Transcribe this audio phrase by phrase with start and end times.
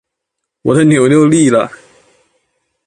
[0.63, 1.71] 我的牛牛立了